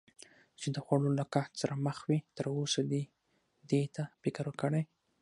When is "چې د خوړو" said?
0.59-1.09